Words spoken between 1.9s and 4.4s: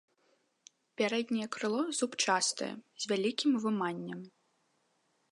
зубчастае, з вялікім выманнем.